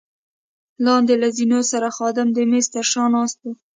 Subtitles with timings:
[0.85, 3.51] لاندې له زینو سره خادم د مېز تر شا ناست وو.